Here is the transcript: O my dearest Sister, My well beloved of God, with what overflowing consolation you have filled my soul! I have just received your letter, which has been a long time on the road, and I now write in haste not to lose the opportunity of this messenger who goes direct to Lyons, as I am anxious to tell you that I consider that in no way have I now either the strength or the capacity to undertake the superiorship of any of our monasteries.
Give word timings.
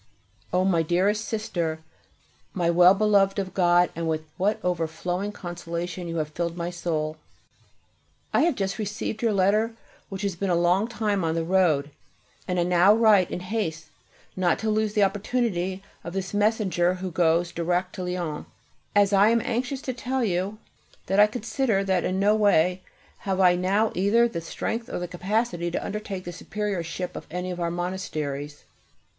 O 0.51 0.65
my 0.65 0.81
dearest 0.81 1.23
Sister, 1.25 1.79
My 2.55 2.71
well 2.71 2.95
beloved 2.95 3.37
of 3.37 3.53
God, 3.53 3.95
with 3.95 4.23
what 4.35 4.59
overflowing 4.63 5.31
consolation 5.31 6.07
you 6.07 6.15
have 6.17 6.29
filled 6.29 6.57
my 6.57 6.71
soul! 6.71 7.17
I 8.33 8.41
have 8.41 8.55
just 8.55 8.79
received 8.79 9.21
your 9.21 9.31
letter, 9.31 9.73
which 10.09 10.23
has 10.23 10.35
been 10.35 10.49
a 10.49 10.55
long 10.55 10.87
time 10.87 11.23
on 11.23 11.35
the 11.35 11.43
road, 11.43 11.91
and 12.47 12.59
I 12.59 12.63
now 12.63 12.95
write 12.95 13.29
in 13.29 13.41
haste 13.41 13.89
not 14.35 14.57
to 14.65 14.71
lose 14.71 14.93
the 14.93 15.03
opportunity 15.03 15.83
of 16.03 16.13
this 16.13 16.33
messenger 16.33 16.95
who 16.95 17.11
goes 17.11 17.51
direct 17.51 17.93
to 17.93 18.03
Lyons, 18.03 18.47
as 18.95 19.13
I 19.13 19.29
am 19.29 19.39
anxious 19.45 19.83
to 19.83 19.93
tell 19.93 20.23
you 20.23 20.57
that 21.05 21.19
I 21.19 21.27
consider 21.27 21.83
that 21.83 22.03
in 22.05 22.19
no 22.19 22.33
way 22.33 22.81
have 23.19 23.39
I 23.39 23.53
now 23.53 23.91
either 23.93 24.27
the 24.27 24.41
strength 24.41 24.89
or 24.89 24.97
the 24.97 25.07
capacity 25.07 25.69
to 25.69 25.85
undertake 25.85 26.23
the 26.23 26.31
superiorship 26.31 27.15
of 27.15 27.27
any 27.29 27.51
of 27.51 27.59
our 27.59 27.69
monasteries. 27.69 28.63